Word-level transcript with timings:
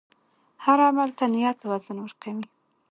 هر 0.63 0.79
عمل 0.87 1.09
ته 1.17 1.25
نیت 1.33 1.57
وزن 1.69 1.97
ورکوي. 2.01 2.45